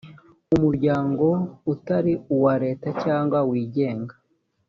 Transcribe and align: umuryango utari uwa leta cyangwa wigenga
umuryango 0.55 1.27
utari 1.73 2.13
uwa 2.35 2.53
leta 2.63 2.89
cyangwa 3.03 3.37
wigenga 3.49 4.15